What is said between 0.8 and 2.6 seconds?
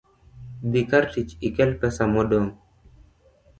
kar tich ikel pesa modong'